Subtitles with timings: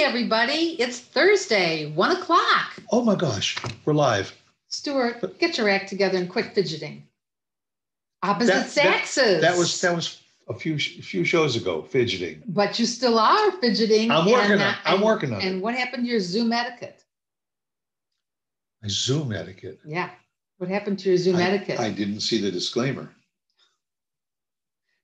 [0.00, 2.72] Hey, everybody, it's Thursday, one o'clock.
[2.90, 4.34] Oh my gosh, we're live.
[4.68, 7.06] Stuart, get your act together and quit fidgeting.
[8.22, 9.42] Opposite That- that- sexes.
[9.42, 11.82] That was that was a few a few shows ago.
[11.82, 12.42] Fidgeting.
[12.46, 14.10] But you still are fidgeting.
[14.10, 15.44] I'm working and, on- I'm and- working on it.
[15.44, 17.04] And what happened to your Zoom etiquette?
[18.82, 19.80] My Zoom etiquette.
[19.84, 20.08] Yeah.
[20.56, 21.78] What happened to your Zoom I, etiquette?
[21.78, 23.14] I didn't see the disclaimer,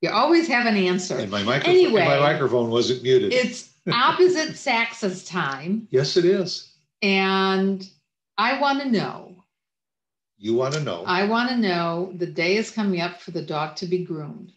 [0.01, 1.19] you always have an answer.
[1.19, 1.75] and my microphone.
[1.75, 2.07] Anyway.
[2.07, 3.35] my microphone wasn't muted.
[3.35, 5.87] It's opposite sexes time.
[5.91, 6.73] yes, it is.
[7.03, 7.89] And
[8.39, 9.35] I want to know,
[10.39, 11.05] You want to know?
[11.07, 14.53] I want to know the day is coming up for the dog to be groomed.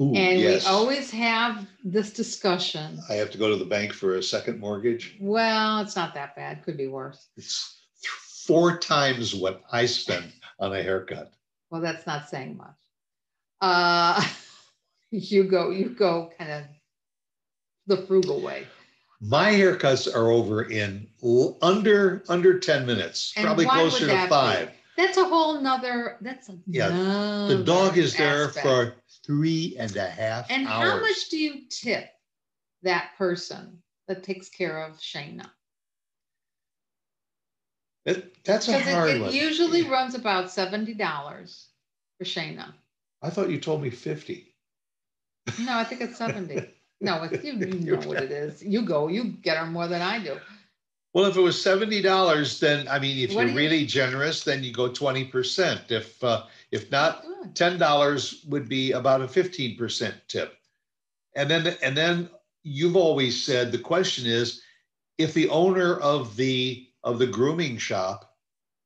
[0.00, 0.64] Ooh, And yes.
[0.64, 2.98] we always have this discussion.
[3.10, 5.16] I have to go to the bank for a second mortgage.
[5.20, 6.62] Well, it's not that bad.
[6.64, 7.28] Could be worse.
[7.36, 7.82] It's
[8.46, 11.32] four times what I spend on a haircut.
[11.70, 12.76] Well, that's not saying much.
[13.60, 14.24] Uh,
[15.10, 16.62] you go, you go kind of
[17.90, 18.66] the frugal way.
[19.20, 21.08] My haircuts are over in
[21.60, 24.28] under under ten minutes, And probably closer to be?
[24.28, 24.70] five.
[24.96, 26.58] That's a whole nother, that's a.
[26.66, 26.88] Yeah,
[27.48, 28.66] The dog is there aspect.
[28.66, 28.94] for
[29.26, 30.90] three and a half And hours.
[30.90, 32.08] how much do you tip
[32.82, 35.50] that person that takes care of Shayna?
[38.06, 39.32] It- that's a hard it, it one.
[39.34, 41.68] usually runs about seventy dollars
[42.18, 42.72] for Shayna.
[43.22, 44.54] I thought you told me fifty.
[45.58, 46.66] No, I think it's seventy.
[47.00, 48.62] No, it's, you, you know what it is.
[48.62, 50.38] You go, you get her more than I do.
[51.12, 54.44] Well, if it was seventy dollars, then I mean, if What you're you- really generous,
[54.44, 55.90] then you go twenty percent.
[55.90, 60.56] If uh, if not, ten dollars would be about a fifteen percent tip.
[61.34, 62.30] And then and then
[62.62, 64.62] you've always said the question is,
[65.18, 68.36] if the owner of the of the grooming shop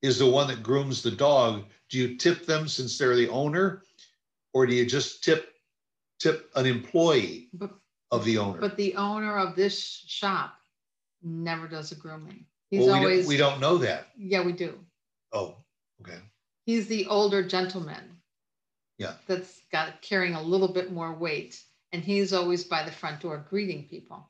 [0.01, 3.83] is the one that grooms the dog, do you tip them since they're the owner,
[4.55, 5.55] or do you just tip
[6.19, 7.75] tip an employee But
[8.15, 8.61] of the owner?
[8.61, 10.55] But the owner of this shop
[11.23, 12.45] never does a grooming.
[12.71, 14.09] He's well, we, always, don't, we don't know that.
[14.17, 14.79] yeah, we do.
[15.33, 15.57] Oh,
[16.01, 16.19] okay.
[16.67, 18.21] He's the older gentleman.
[18.99, 19.15] Yeah.
[19.27, 21.61] That's got carrying a little bit more weight.
[21.93, 24.29] And he's always by the front door greeting people.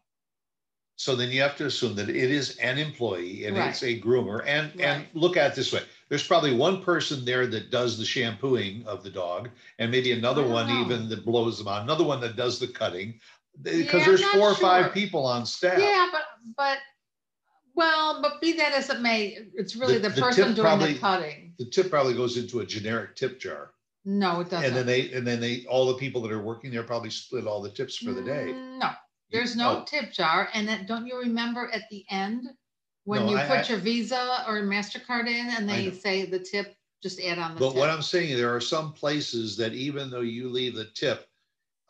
[0.96, 3.70] So then you have to assume that it is an employee and Right.
[3.70, 4.44] it's a groomer.
[4.46, 8.04] And and look at it this way: there's probably one person there that does the
[8.04, 10.82] shampooing of the dog, and maybe another one Wow.
[10.84, 13.18] even that blows them out, another one that does the cutting.
[13.62, 14.60] Because Yeah, there's four or sure.
[14.68, 15.78] five people on staff.
[15.78, 16.22] Yeah, but,
[16.56, 16.78] but,
[17.74, 20.64] well, but be that as it may, it's really The- the the person tip doing
[20.66, 21.54] probably- the cutting.
[21.58, 23.72] The tip probably goes into a generic tip jar,
[24.04, 24.66] No, it doesn't.
[24.66, 27.46] and then they and then they all the people that are working there probably split
[27.46, 28.48] all the tips for the day.
[28.52, 28.90] Mm, No,
[29.30, 30.48] there's no Oh, tip jar.
[30.52, 32.48] And then, don't you remember at the end?
[33.04, 36.38] When No, you I- put I- your Visa or MasterCard in and they say the
[36.40, 37.68] tip, just add on the tip?
[37.74, 37.90] But what.
[37.90, 41.28] I'm saying, there are some places that even though you leave the tip,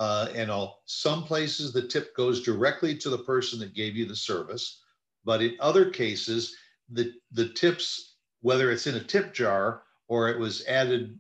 [0.04, 4.04] uh, and all, some places the tip goes directly to the person that gave you
[4.04, 4.82] the service.
[5.24, 6.54] But in other cases,
[6.90, 11.18] the, the tips, whether it's in a tip jar or it was added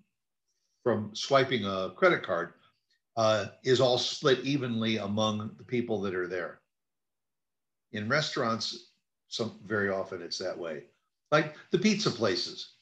[0.82, 2.52] from swiping a credit card,
[3.16, 6.60] uh, is all split evenly among the people that are there.
[7.92, 8.90] In restaurants,
[9.28, 10.82] some, very often it's that way.
[11.32, 12.74] Like the pizza places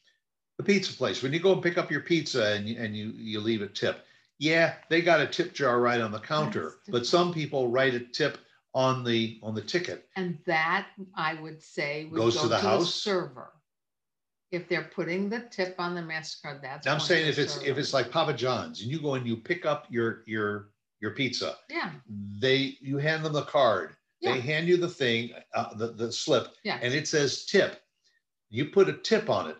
[0.58, 3.12] the pizza place when you go and pick up your pizza and you, and you
[3.16, 4.04] you leave a tip
[4.42, 8.00] yeah they got a tip jar right on the counter but some people write a
[8.00, 8.38] tip
[8.74, 12.58] on the on the ticket And that I would say would Goes go to the
[12.58, 12.92] house?
[12.94, 13.52] server.
[14.50, 16.86] If they're putting the tip on the MasterCard, that's.
[16.86, 17.66] i'm saying if it's server.
[17.66, 20.70] if it's like papa john's and you go and you pick up your your
[21.00, 21.90] your pizza Yeah,
[22.40, 24.32] they you hand them the card Yeah.
[24.32, 26.78] they hand you the thing uh, the, the slip yeah.
[26.82, 27.80] and it says tip
[28.50, 29.56] you put a tip on it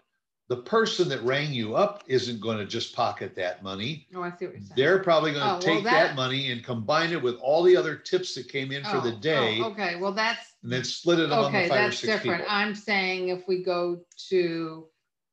[0.53, 4.29] the person that rang you up isn't going to just pocket that money Oh, I
[4.37, 4.73] see what you're saying.
[4.77, 7.63] They're probably going Oh, well, to take that- that money and combine it with all
[7.63, 10.71] the other tips that came in for the Oh, oh, day Okay, well, that's, and
[10.71, 12.43] then split it among okay, the five or that's six different.
[12.43, 12.55] people.
[12.55, 14.87] I'm saying if we go to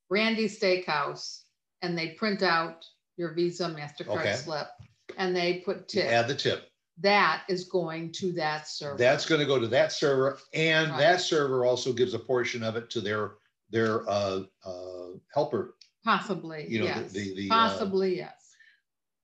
[0.10, 1.42] Randy's Steakhouse
[1.82, 2.86] and they print out
[3.18, 4.36] your Visa MasterCard Okay.
[4.36, 4.68] slip
[5.18, 6.70] and they put You tip, Add the tip.
[7.02, 8.98] that is going to that server.
[8.98, 10.98] That's going to go to that server and Right.
[11.00, 13.32] that server also gives a portion of it to their,
[13.70, 15.76] their uh, uh, helper.
[16.04, 17.12] Possibly, you know, the- yes.
[17.12, 18.56] the- the, uh, Possibly, yes.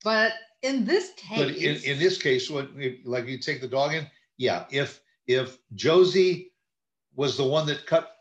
[0.04, 2.70] But in this case, But in, in this case, what
[3.06, 4.06] like you take the dog in,
[4.38, 6.52] yeah, if, if Josie
[7.16, 8.16] was the one that cut,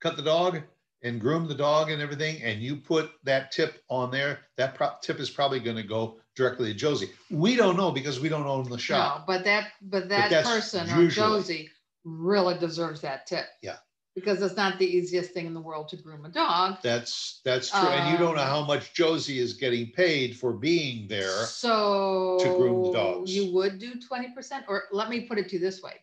[0.00, 0.60] cut the dog
[1.02, 4.94] and groomed the dog and everything, and you put that tip on there, that pro-
[5.02, 7.10] tip is probably going to go directly to Josie.
[7.30, 9.20] We don't know because we don't own the shop.
[9.20, 11.68] No, but that, but that that's person or Josie
[12.04, 13.46] really deserves that tip.
[13.62, 13.76] Yeah.
[14.14, 16.76] Because it's not the easiest thing in the world to groom a dog.
[16.82, 17.80] That's, that's true.
[17.88, 21.46] And you don't know how much Josie is getting paid for being there.
[21.46, 22.36] So.
[22.40, 23.34] To groom the dogs.
[23.34, 25.94] You would do twenty percent, or let me put it to you this way.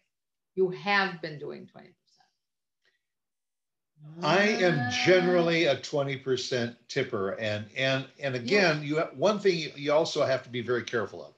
[0.55, 1.95] you have been doing twenty percent.
[4.23, 9.57] I am generally a twenty percent tipper and, and, and again, you, have one thing
[9.57, 11.33] you- you also have to be very careful of.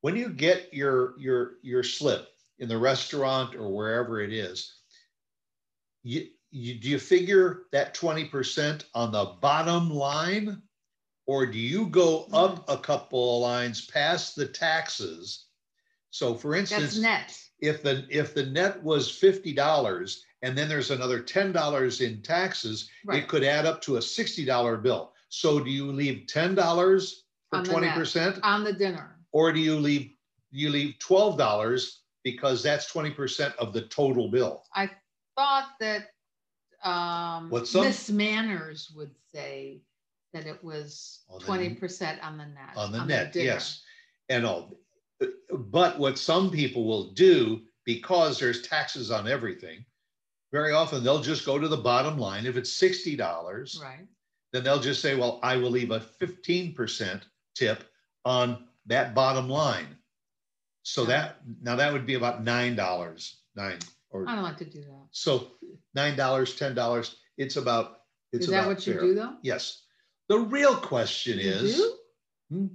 [0.00, 2.28] When you get your, your, your slip
[2.58, 4.79] in the restaurant or wherever it is,
[6.02, 10.62] you, you, do you figure that twenty percent on the bottom line?
[11.26, 15.46] Or do you go up a couple of lines past the taxes?
[16.10, 17.38] So for instance, net.
[17.60, 22.20] if the, if the net was fifty dollars and then there's another ten dollars in
[22.22, 23.22] taxes, Right.
[23.22, 25.12] it could add up to a sixty dollar bill.
[25.28, 27.96] So do you leave ten dollars for On the twenty net.
[27.96, 28.40] percent?
[28.42, 29.16] On the dinner.
[29.32, 30.10] Or do you leave,
[30.50, 34.64] you leave twelve dollars because that's twenty percent of the total bill?
[35.36, 36.10] Thought that,
[36.84, 39.82] um, What some- Miss Manners would say
[40.32, 42.76] that it was On the- twenty percent on the net.
[42.76, 43.82] On the net, yes.
[44.28, 44.78] And all,
[45.50, 49.84] but what some people will do, because there's taxes on everything,
[50.52, 52.46] very often they'll just go to the bottom line.
[52.46, 54.06] If it's sixty dollars, Right,
[54.52, 57.24] then they'll just say, well, I will leave a fifteen percent
[57.54, 57.84] tip
[58.24, 59.96] on that bottom line.
[60.82, 63.78] So that, now that would be about nine dollars, nine,
[64.10, 65.06] or, I don't like to do that.
[65.10, 65.52] so
[65.94, 68.00] nine dollars, ten dollars, it's about,
[68.32, 69.02] it's Is that about what you fair.
[69.02, 69.34] do though?
[69.42, 69.82] Yes.
[70.28, 71.94] The real question You is, do?
[72.50, 72.66] Hmm.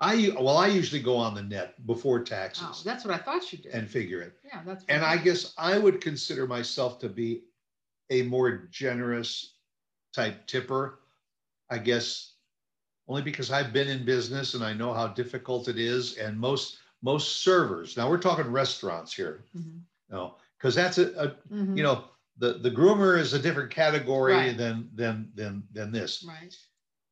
[0.00, 2.66] I, well, I usually go on the net before taxes.
[2.68, 3.72] Oh, that's what I thought you did.
[3.72, 4.34] and figure it.
[4.44, 4.84] Yeah, that's.
[4.88, 7.44] And I guess I would consider myself to be
[8.10, 9.54] a more generous
[10.12, 10.98] type tipper.
[11.70, 12.32] I guess
[13.08, 16.16] only because I've been in business and I know how difficult it is.
[16.16, 19.80] And most, most servers, now we're talking restaurants here, Mhm,
[20.10, 22.04] no, because that's a, a, mhm, you know,
[22.38, 24.56] the, the groomer is a different category Right.
[24.56, 26.24] than, than, than, than this.
[26.26, 26.56] Right,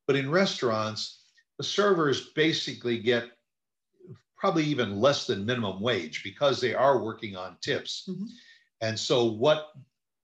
[0.06, 1.26] But in restaurants,
[1.58, 3.25] the servers basically get
[4.38, 8.08] probably even less than minimum wage because they are working on tips.
[8.08, 8.28] Mhm.
[8.81, 9.72] And so what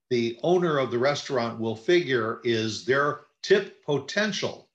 [0.09, 4.71] the owner of the restaurant will figure is their tip potential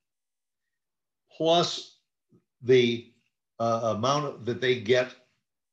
[1.36, 1.98] plus
[2.62, 3.12] the
[3.58, 5.12] uh, amount that they get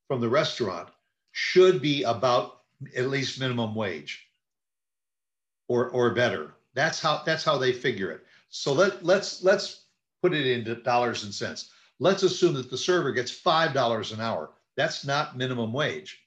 [0.08, 0.88] from the restaurant
[1.30, 2.61] should be about
[2.96, 4.26] at least minimum wage
[5.68, 6.54] or or better.
[6.74, 8.24] That's how that's how they figure it.
[8.48, 9.84] So let let's let's
[10.22, 11.70] put it into dollars and cents.
[11.98, 14.50] Let's assume that the server gets five dollars an hour.
[14.76, 16.20] That's not minimum wage,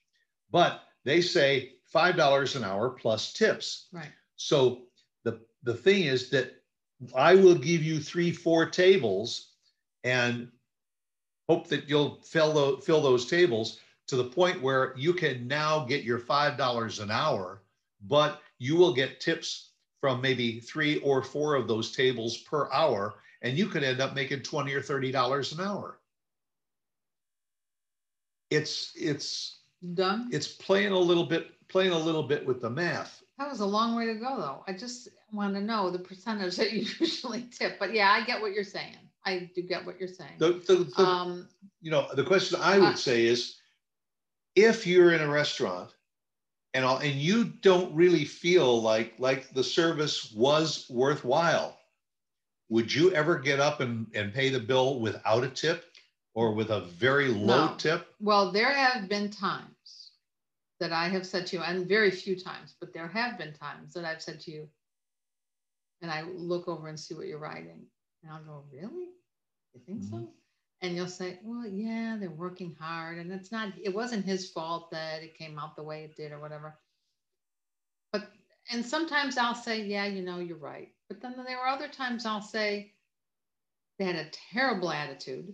[0.52, 3.88] but they say five dollars an hour plus tips.
[3.92, 4.12] right.
[4.36, 4.84] So
[5.24, 6.54] the the thing is that
[7.16, 9.51] I will give you three, four tables
[10.04, 10.50] and
[11.50, 15.86] hope that you'll fill those fill those tables to the point where you can now
[15.86, 17.62] get your five dollars an hour,
[18.07, 19.72] but you will get tips
[20.02, 24.13] from maybe three or four of those tables per hour, and you could end up
[24.16, 26.00] making twenty or thirty dollars an hour.
[28.52, 29.60] It's it's
[29.94, 30.30] Done?
[30.31, 33.24] it's playing a little bit playing a little bit with the math.
[33.38, 34.63] That was a long way to go, though.
[34.68, 38.40] I just want to know the percentage that you usually tip, but yeah, I get
[38.42, 38.96] what you're saying.
[39.25, 40.34] I do get what you're saying.
[40.38, 41.50] The, the, the Um,
[41.81, 43.58] you know, the question I Uh, would say is,
[44.56, 45.92] if you're in a restaurant
[46.74, 51.78] and all, and you don't really feel like like the service was worthwhile,
[52.69, 55.86] would you ever get up and, and pay the bill without a tip
[56.34, 57.75] or with a very low No.
[57.78, 58.13] tip?
[58.19, 60.12] well, there have been times
[60.80, 63.94] that I have said to you, and very few times, but there have been times
[63.94, 64.68] that I've said to you,
[66.01, 67.86] and I look over and see what you're writing,
[68.24, 69.12] and I'll go, really?
[69.74, 70.25] You think mm-hmm.
[70.25, 70.29] so?
[70.82, 74.91] And you'll say, well, yeah, they're working hard, and it's not, it wasn't his fault
[74.91, 76.77] that it came out the way it did or whatever.
[78.12, 78.29] But,
[78.72, 80.89] and sometimes I'll say, yeah, you know, you're right.
[81.08, 82.94] But then there are other times I'll say,
[83.98, 85.53] they had a terrible attitude.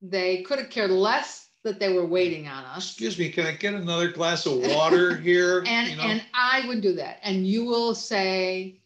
[0.00, 2.90] They could have cared less that they were waiting on us.
[2.90, 5.64] Excuse me, can I get another glass of water here?
[5.66, 6.02] And You know?
[6.02, 7.18] and I would do that.
[7.22, 8.80] And you will say,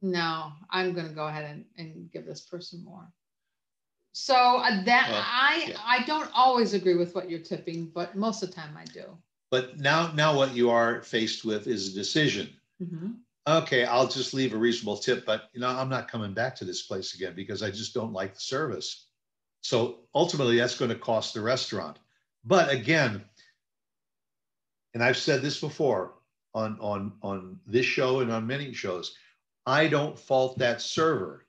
[0.00, 3.06] no, I'm gonna go ahead and, and give this person more.
[4.12, 5.76] So uh, that Well, I yeah.
[5.84, 9.16] I don't always agree with what you're tipping, but most of the time I do.
[9.50, 12.56] But now, now what you are faced with is a decision.
[12.82, 13.18] Mhm.
[13.46, 16.64] okay, I'll just leave a reasonable tip, but you know, I'm not coming back to
[16.64, 19.06] this place again because I just don't like the service.
[19.62, 21.98] So ultimately, that's going to cost the restaurant.
[22.44, 23.24] But again,
[24.94, 26.14] and I've said this before
[26.54, 29.16] on on on this show and on many shows,
[29.66, 31.46] I don't fault that server.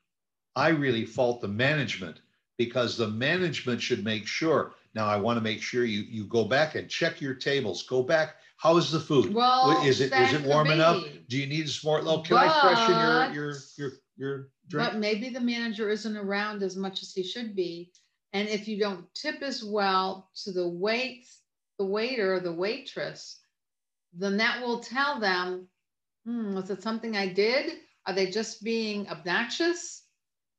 [0.56, 2.22] I really fault the management
[2.66, 4.74] because the management should make sure.
[4.96, 7.84] Now, I want to make sure you you go back and check your tables.
[7.84, 8.36] Go back.
[8.58, 9.34] How is the food?
[9.34, 11.04] Well, is it is it warm enough?
[11.28, 12.02] Do you need some more?
[12.04, 16.64] Oh, can I freshen But- your your your your But maybe the manager isn't around
[16.64, 17.92] as much as he should be.
[18.34, 21.42] And if you don't tip as well to the waits,
[21.78, 23.40] the the waiter or the waitress,
[24.14, 25.68] then that will tell them,
[26.26, 27.74] hmm, was it something I did?
[28.06, 30.04] Are they just being obnoxious?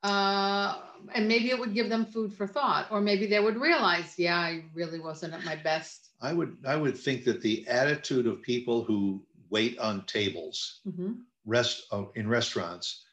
[0.03, 0.81] Uh,
[1.15, 4.39] and maybe it would give them food for thought, or maybe they would realize, yeah,
[4.39, 6.11] I really wasn't at my best.
[6.21, 11.25] I would, I would think that the attitude of people who wait on tables, Mhm.
[11.45, 13.05] rest, uh, in restaurants,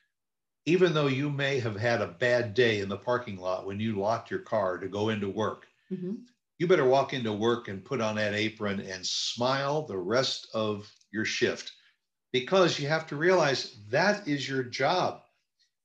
[0.66, 3.98] even though you may have had a bad day in the parking lot when you
[4.00, 6.26] locked your car to go into work, Mhm.
[6.58, 10.90] you better walk into work and put on that apron and smile the rest of
[11.12, 11.72] your shift
[12.32, 15.24] because you have to realize that is your job.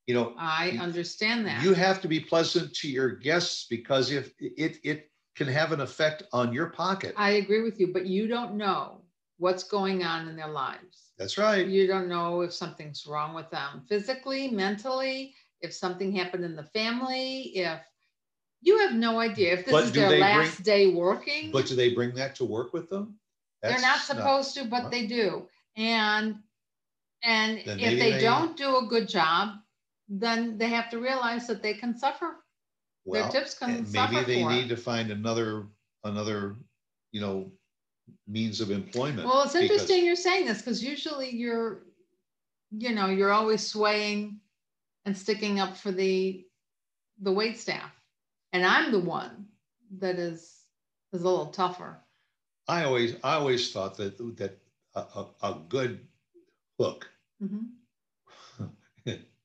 [0.07, 1.63] You know, I understand that.
[1.65, 5.81] you have to be pleasant to your guests because if it it can have an
[5.81, 7.13] effect on your pocket.
[7.17, 9.03] I agree with you, but you don't know
[9.39, 11.13] what's going on in their lives.
[11.19, 11.67] That's right.
[11.67, 16.63] You don't know if something's wrong with them physically, mentally, if something happened in the
[16.65, 17.81] family, if
[18.63, 21.51] you have no idea if this But is their they bring- last day working.
[21.53, 23.19] But do they bring that to work with them?
[23.63, 24.91] They're not That's supposed to, but Well.
[24.91, 25.49] they do.
[25.77, 26.37] And
[27.23, 29.57] and Then if they they- don't do a good job,
[30.09, 32.45] then they have to realize that they can suffer.
[33.07, 35.67] Their Well, tips can and suffer maybe they for need to find another,
[36.05, 36.57] another,
[37.13, 37.53] you know,
[38.27, 39.27] means of employment.
[39.27, 41.83] Well, it's interesting you're saying this because usually you're,
[42.71, 44.41] you know, you're always swaying
[45.05, 46.45] and sticking up for the
[47.21, 47.93] the wait staff,
[48.53, 49.49] and I'm the one
[49.99, 50.67] that is
[51.13, 52.03] is a little tougher.
[52.69, 54.59] I always, I always thought that, that
[54.95, 56.09] a, a, a good
[56.79, 57.09] hook,
[57.41, 57.69] Mhm.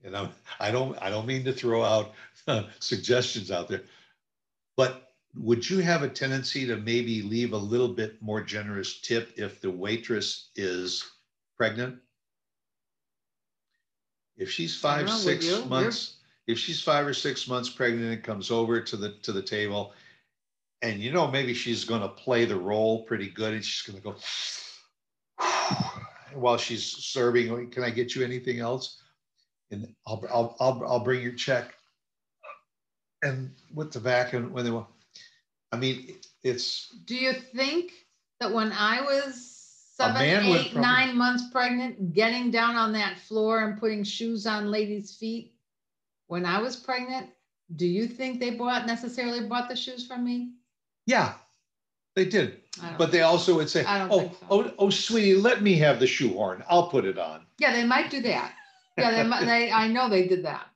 [0.03, 0.29] And I'm,
[0.60, 2.13] I don't, I don't mean to throw out
[2.48, 3.84] uh, suggestions out there.
[4.75, 9.34] But would you have a tendency to maybe leave a little bit more generous tip
[9.38, 11.03] if the waitress is
[11.58, 11.98] pregnant?
[14.38, 15.55] If she's five, six you?
[15.58, 16.17] You're- months,
[16.48, 19.93] if she's five or six months pregnant and comes over to the, to the table,
[20.81, 24.15] and you know, maybe she's gonna play the role pretty good and she's gonna go
[26.34, 29.01] while she's serving, can I get you anything else?
[29.71, 31.73] And I'll, I'll, I'll, I'll bring your check.
[33.23, 34.85] And with the back and when they were,
[35.71, 37.91] I mean, it's, Do you think
[38.39, 39.47] that when I was
[39.95, 45.15] seven, eight, nine months pregnant, getting down on that floor and putting shoes on ladies'
[45.15, 45.53] feet,
[46.27, 47.29] when I was pregnant,
[47.75, 50.53] do you think they bought necessarily bought the shoes from me?
[51.05, 51.33] yeah,
[52.15, 52.57] they did.
[52.97, 54.31] But they also would say, oh, so.
[54.49, 56.63] oh, oh, sweetie, let me have the shoehorn.
[56.69, 57.45] I'll put it on.
[57.59, 58.53] Yeah, they might do that.
[58.98, 60.67] Yeah, they they, I know they did that.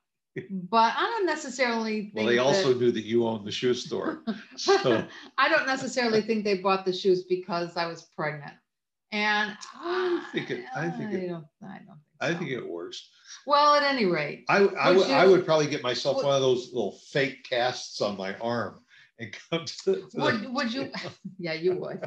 [0.50, 2.14] But I don't necessarily think.
[2.14, 4.22] Well, they also that- knew that you owned the shoe store.
[4.56, 5.06] So,
[5.38, 8.54] I don't necessarily think they bought the shoes because I was pregnant.
[9.12, 11.98] And I think it- I think it- I don't, I don't think.
[12.20, 13.08] I think it works.
[13.46, 16.34] Well, at any rate, I, I Would would, I would probably get myself would- one
[16.34, 18.80] of those little fake casts on my arm
[19.18, 19.94] and come to the.
[19.96, 20.90] to the- would, would you,
[21.38, 22.00] yeah, you would.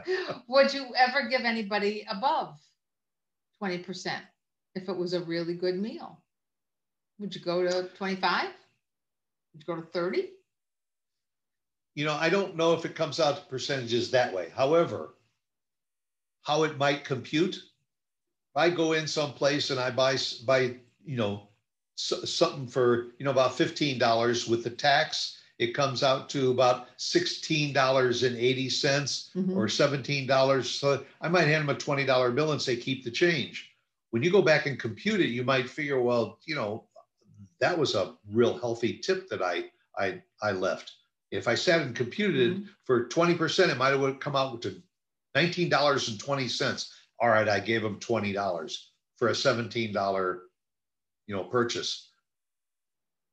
[0.48, 2.58] Would you ever give anybody above
[3.58, 4.24] twenty percent
[4.82, 6.20] if it was a really good meal?
[7.20, 8.48] Would you go to twenty-five?
[9.54, 10.30] Would you go to thirty?
[11.96, 14.52] You know, I don't know if it comes out to percentages that way.
[14.56, 15.16] However,
[16.44, 17.56] how it might compute.
[17.56, 21.50] If I go in someplace and I buy, buy, you know,
[21.96, 26.52] so- something for, you know, about fifteen dollars with the tax, it comes out to
[26.52, 29.56] about sixteen dollars and eighty cents Mhm.
[29.56, 30.70] or seventeen dollars.
[30.70, 33.69] So I might hand them a twenty dollar bill and say, keep the change.
[34.12, 36.86] When you go back and compute it, you might figure, well, you know,
[37.60, 39.66] that was a real healthy tip that I
[39.98, 40.92] I I left.
[41.32, 42.66] If I sat and computed it mm-hmm.
[42.86, 44.82] for twenty percent, it might have come out to
[45.36, 46.94] nineteen dollars and twenty cents.
[47.20, 50.44] All right, I gave them twenty dollars for a seventeen dollar,
[51.28, 52.12] you know, purchase.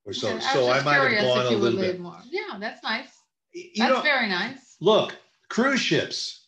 [0.04, 2.00] Or so, Okay, so I might have gone a little bit.
[2.00, 2.18] more.
[2.30, 3.08] Yeah, that's nice.
[3.52, 4.76] You That's know, very nice.
[4.80, 5.16] look,
[5.48, 6.46] cruise ships.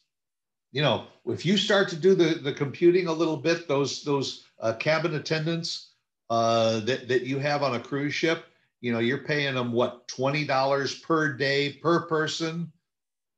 [0.70, 4.44] You know, if you start to do the the computing a little bit, those those
[4.60, 5.90] uh, cabin attendants
[6.30, 8.46] uh, that that you have on a cruise ship,
[8.80, 12.72] you know, you're paying them what twenty dollars per day per person.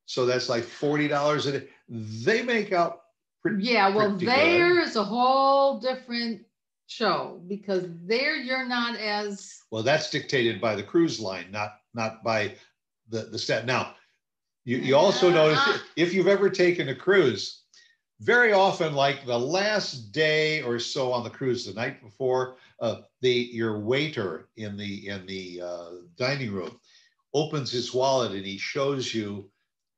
[0.06, 1.68] So that's like forty dollars a day.
[1.88, 3.02] They make out
[3.42, 3.64] pretty.
[3.64, 4.34] Yeah, well, pretty good.
[4.34, 6.42] there is a whole different
[6.86, 12.22] show because there you're not as Well, that's dictated by the cruise line, not not
[12.24, 12.54] by
[13.08, 13.66] the the set.
[13.66, 13.94] Now,
[14.64, 17.62] you you also notice Uh, if you've ever taken a cruise,
[18.20, 22.96] very often, like the last day or so on the cruise, the night before, uh,
[23.20, 26.78] the your waiter in the in the uh, dining room
[27.34, 29.48] opens his wallet and he shows you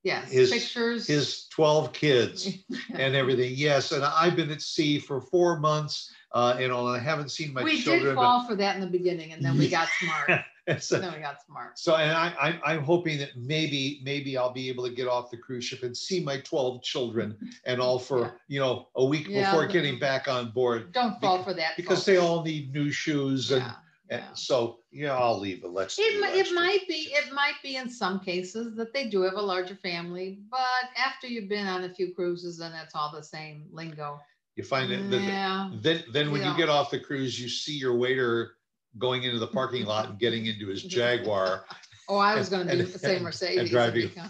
[0.04, 1.06] yes His- pictures.
[1.06, 2.48] his 12 kids
[2.94, 3.54] and everything.
[3.56, 7.62] Yes, and I've been at sea for four months, uh, and I haven't seen my
[7.62, 8.04] we children.
[8.06, 10.30] did but- fall for that in the beginning, and then we got smart.
[10.69, 11.76] And so, we got smart.
[11.76, 12.33] so and I,
[12.64, 15.83] I, I'm hoping that maybe, maybe I'll be able to get off the cruise ship
[15.83, 18.31] and see my 12 children and all for, Yeah.
[18.47, 21.73] you know, a week Yeah, before getting back on board Don't fall for that.
[21.76, 22.07] because folks.
[22.07, 25.71] they all need new shoes and, Yeah, and so, yeah, I'll leave it.
[25.71, 25.99] Let's.
[25.99, 29.35] It might, it might be, it might be in some cases that they do have
[29.35, 30.61] a larger family, but
[30.97, 34.21] after you've been on a few cruises and it's all the same lingo.
[34.54, 36.57] You find that- Yeah, then, then when you Yeah.
[36.57, 38.52] get off the cruise, you see your waiter
[38.99, 41.64] going into the parking lot and getting into his Jaguar.
[42.08, 43.58] oh, I was gonna do and- say and- Mercedes.
[43.58, 44.11] and driving.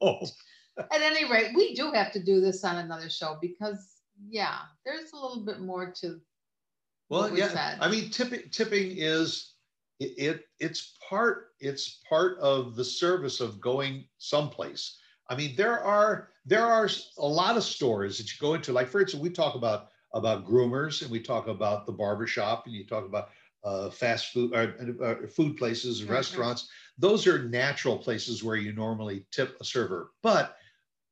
[0.00, 0.18] Oh,
[0.78, 3.98] At any rate, we do have to do this on another show because,
[4.28, 6.18] yeah, there's a little bit more to,
[7.10, 7.78] well, we yeah, said.
[7.80, 9.52] I mean, tipping, tipping is,
[10.00, 14.98] it, it, it's part, it's part of the service of going someplace.
[15.28, 16.88] I mean, there are, there are
[17.18, 20.46] a lot of stores that you go into, like, for instance, we talk about, about
[20.46, 23.28] groomers and we talk about the barber shop and you talk about
[23.64, 24.68] uh, fast food, uh,
[25.04, 26.18] uh, food places and Right, right.
[26.18, 26.68] restaurants.
[26.98, 30.56] Those are natural places where you normally tip a server, but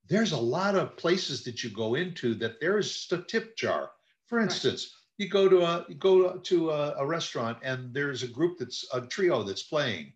[0.09, 3.57] there's a lot of places that you go into that there is just a tip
[3.57, 3.93] jar.
[4.27, 4.45] For Right.
[4.45, 8.59] instance, you go to a you go to a, a restaurant and there's a group
[8.59, 10.13] that's a trio that's playing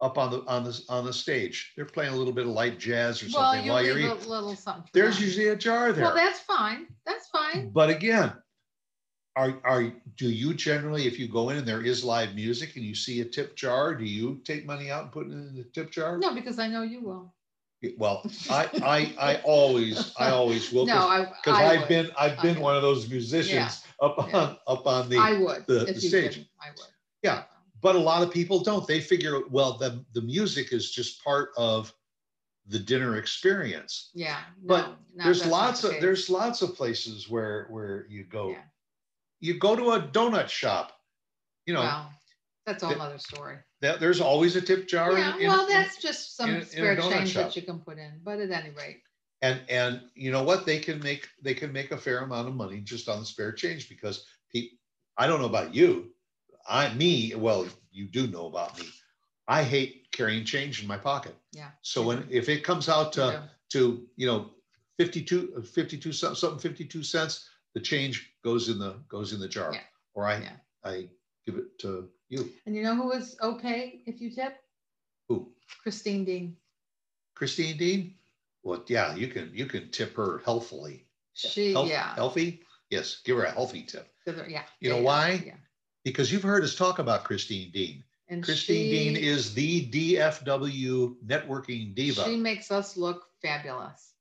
[0.00, 1.72] up on the on the on the stage.
[1.76, 4.10] They're playing a little bit of light jazz or well, something you while you're eating.
[4.10, 4.90] a little something.
[4.92, 6.04] There's usually a jar there.
[6.04, 6.86] Well, that's fine.
[7.06, 7.70] That's fine.
[7.70, 8.32] But again,
[9.36, 12.84] are, are, do you generally, if you go in and there is live music and
[12.84, 15.64] you see a tip jar, do you take money out and put it in the
[15.64, 16.18] tip jar?
[16.18, 17.34] No, because I know you will.
[17.98, 20.86] Well, I, I, I always, I always will.
[20.94, 21.26] No, I.
[21.44, 21.88] Cause I I've would.
[21.88, 24.38] been, I've been I- one of those musicians up Yeah.
[24.38, 25.66] on, up on the, I would.
[25.66, 26.46] the- the stage.
[26.62, 26.86] I would.
[27.22, 27.42] Yeah.
[27.82, 28.86] but a lot of people don't.
[28.86, 31.92] They figure, well, the, the music is just part of
[32.68, 34.10] the dinner experience.
[34.14, 34.38] Yeah.
[34.62, 38.50] But no, no, There's lots of, there's lots of places where, where you go.
[38.50, 38.58] Yeah.
[39.44, 40.92] You go to a donut shop,
[41.66, 42.10] you know, Well,
[42.64, 43.58] that's a whole the- nother story.
[43.82, 45.12] that there's always a tip jar.
[45.12, 48.20] Yeah, in- well, in- that's just some in spare change that you can put in,
[48.24, 49.02] but at any rate,
[49.42, 50.64] And, and you know what?
[50.64, 53.52] They can make, they can make a fair amount of money just on the spare
[53.52, 54.78] change because people,
[55.18, 56.14] I don't know about you.
[56.66, 58.86] I, me, well, you do know about me.
[59.46, 61.36] I hate carrying change in my pocket.
[61.52, 61.72] yeah.
[61.82, 63.78] So when, if it comes out to, do.
[63.78, 64.52] to, you know,
[64.96, 69.72] 52, 52, something 52 cents, the change goes in the, goes in the jar.
[69.72, 69.80] Yeah.
[70.14, 70.56] Or I, Yeah.
[70.84, 71.08] I
[71.46, 72.50] give it to you.
[72.66, 74.56] And you know who is okay if you tip?
[75.28, 75.52] Who?
[75.82, 76.56] Christine Dean.
[77.34, 78.14] Christine Dean?
[78.62, 81.06] Well, yeah, you can, you can tip her healthfully.
[81.34, 82.14] She, Health- yeah.
[82.14, 82.62] Healthy?
[82.90, 84.08] Yes, give her a healthy tip.
[84.26, 84.62] Yeah.
[84.80, 85.42] You know yeah, why?
[85.44, 85.54] Yeah.
[86.04, 88.04] Because you've heard us talk about Christine Dean.
[88.28, 92.24] And Christine Dean is the DFW networking diva.
[92.24, 94.13] She makes us look fabulous.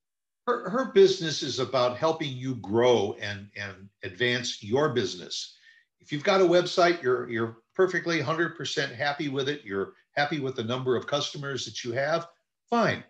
[0.46, 5.56] Her, her business is about helping you grow and, and advance your business.
[6.00, 10.56] If you've got a website, you're, you're perfectly 100% happy with it, you're happy with
[10.56, 12.28] the number of customers that you have,
[12.70, 13.04] fine.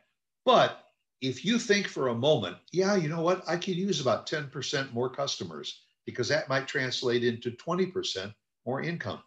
[0.45, 0.83] But
[1.21, 4.93] if you think for a moment, yeah, you know what, I could use about 10%
[4.93, 8.33] more customers because that might translate into 20%
[8.65, 9.23] more income.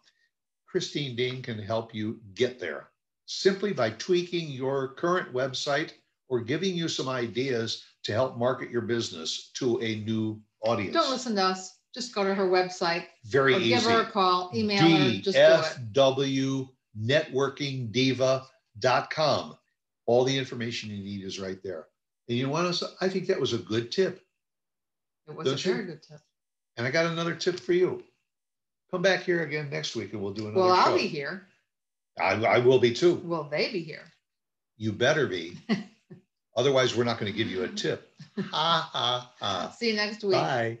[0.67, 2.89] Christine Dean can help you get there
[3.25, 5.91] simply by tweaking your current website
[6.29, 10.93] or giving you some ideas to help market your business to a new audience.
[10.93, 11.73] Don't listen to us.
[11.93, 13.69] Just go to her website Very easy.
[13.69, 15.33] give her a call, email her, just
[15.93, 16.01] do.
[16.01, 19.57] DFW networkingdiva.com.
[20.05, 21.87] All the information you need is right there.
[22.29, 24.21] And you want to, I think that was a good tip.
[25.27, 25.73] It was a don't you?
[25.73, 26.19] very good tip.
[26.77, 28.03] And I got another tip for you.
[28.91, 30.97] Come back here again next week and we'll do another Well, I'll show.
[30.97, 31.47] be here.
[32.19, 33.15] I, I will be too.
[33.15, 34.11] Will they be here?
[34.77, 35.57] You better be.
[36.57, 38.11] Otherwise, we're not going to give you a tip.
[38.51, 39.75] Ha ha ha.
[39.77, 40.33] See you next week.
[40.33, 40.79] Bye.